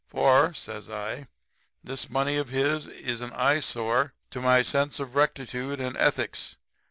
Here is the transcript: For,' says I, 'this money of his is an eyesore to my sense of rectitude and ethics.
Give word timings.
For,' 0.07 0.55
says 0.55 0.89
I, 0.89 1.27
'this 1.83 2.09
money 2.09 2.35
of 2.37 2.49
his 2.49 2.87
is 2.87 3.21
an 3.21 3.31
eyesore 3.33 4.15
to 4.31 4.41
my 4.41 4.63
sense 4.63 4.99
of 4.99 5.13
rectitude 5.13 5.79
and 5.79 5.95
ethics. 5.95 6.55